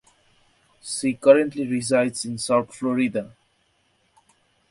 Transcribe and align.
She 0.81 1.13
currently 1.13 1.67
resides 1.67 2.25
in 2.25 2.39
South 2.39 2.73
Florida. 2.73 3.35